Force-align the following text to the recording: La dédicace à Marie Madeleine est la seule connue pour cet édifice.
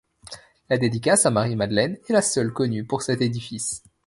La 0.71 0.79
dédicace 0.79 1.27
à 1.27 1.29
Marie 1.29 1.55
Madeleine 1.55 1.99
est 2.09 2.13
la 2.13 2.23
seule 2.23 2.51
connue 2.53 2.83
pour 2.85 3.03
cet 3.03 3.21
édifice. 3.21 3.83